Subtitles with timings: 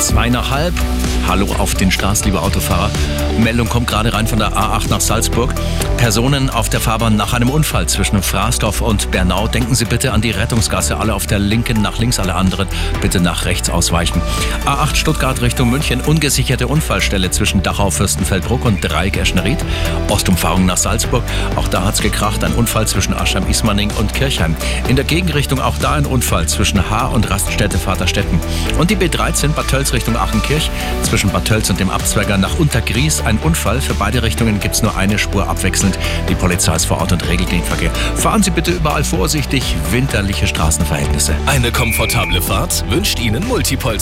[0.00, 0.72] Zwei nach halb.
[1.28, 2.90] Hallo auf den Straßen, liebe Autofahrer.
[3.38, 5.54] Meldung kommt gerade rein von der A8 nach Salzburg.
[5.98, 9.46] Personen auf der Fahrbahn nach einem Unfall zwischen Fraßdorf und Bernau.
[9.46, 10.96] Denken Sie bitte an die Rettungsgasse.
[10.96, 12.66] Alle auf der linken nach links, alle anderen
[13.02, 14.22] bitte nach rechts ausweichen.
[14.64, 16.00] A8 Stuttgart Richtung München.
[16.00, 19.58] Ungesicherte Unfallstelle zwischen Dachau, Fürstenfeldbruck und Dreieck Eschenried.
[20.08, 21.22] Ostumfahrung nach Salzburg.
[21.56, 22.42] Auch da hat's gekracht.
[22.42, 24.56] Ein Unfall zwischen Aschheim-Ismaning und Kirchheim.
[24.88, 28.40] In der Gegenrichtung auch da ein Unfall zwischen Haar und Raststätte Vaterstetten.
[28.78, 30.70] Und die B13 Bad Tölz Richtung Achenkirch.
[31.02, 33.80] Zwischen Bad Tölz und dem Abzweiger nach Untergries ein Unfall.
[33.80, 35.98] Für beide Richtungen gibt es nur eine Spur abwechselnd.
[36.28, 37.90] Die Polizei ist vor Ort und regelt den Verkehr.
[38.16, 39.74] Fahren Sie bitte überall vorsichtig.
[39.90, 41.34] Winterliche Straßenverhältnisse.
[41.46, 43.98] Eine komfortable Fahrt wünscht Ihnen Multipol